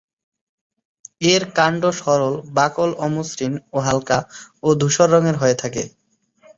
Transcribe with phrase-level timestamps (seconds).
[1.23, 4.19] এর কাণ্ড সরল, বাকল অমসৃণ ও হালকা
[4.63, 5.83] ও ধূসর রঙের হয়ে থাকে।